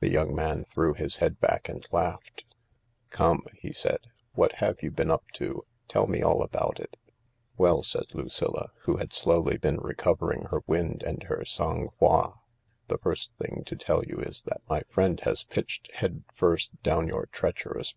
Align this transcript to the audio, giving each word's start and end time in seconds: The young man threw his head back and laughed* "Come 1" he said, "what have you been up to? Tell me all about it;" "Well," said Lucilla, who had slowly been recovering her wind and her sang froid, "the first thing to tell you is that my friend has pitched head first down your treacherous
The 0.00 0.10
young 0.10 0.34
man 0.34 0.64
threw 0.64 0.92
his 0.92 1.18
head 1.18 1.38
back 1.38 1.68
and 1.68 1.86
laughed* 1.92 2.44
"Come 3.10 3.42
1" 3.44 3.54
he 3.62 3.72
said, 3.72 4.00
"what 4.32 4.54
have 4.56 4.82
you 4.82 4.90
been 4.90 5.08
up 5.08 5.22
to? 5.34 5.64
Tell 5.86 6.08
me 6.08 6.20
all 6.20 6.42
about 6.42 6.80
it;" 6.80 6.96
"Well," 7.56 7.84
said 7.84 8.06
Lucilla, 8.12 8.72
who 8.80 8.96
had 8.96 9.12
slowly 9.12 9.56
been 9.58 9.76
recovering 9.78 10.46
her 10.46 10.62
wind 10.66 11.04
and 11.04 11.22
her 11.22 11.44
sang 11.44 11.90
froid, 12.00 12.34
"the 12.88 12.98
first 12.98 13.30
thing 13.40 13.62
to 13.66 13.76
tell 13.76 14.02
you 14.04 14.18
is 14.18 14.42
that 14.48 14.62
my 14.68 14.80
friend 14.88 15.20
has 15.20 15.44
pitched 15.44 15.92
head 15.92 16.24
first 16.34 16.72
down 16.82 17.06
your 17.06 17.26
treacherous 17.26 17.90